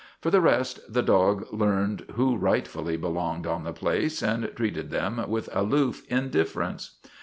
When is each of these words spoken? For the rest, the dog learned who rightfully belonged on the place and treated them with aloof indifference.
For 0.19 0.31
the 0.31 0.41
rest, 0.41 0.79
the 0.91 1.03
dog 1.03 1.45
learned 1.53 2.07
who 2.15 2.35
rightfully 2.35 2.97
belonged 2.97 3.45
on 3.45 3.63
the 3.65 3.71
place 3.71 4.23
and 4.23 4.49
treated 4.55 4.89
them 4.89 5.23
with 5.29 5.47
aloof 5.55 6.03
indifference. 6.09 6.95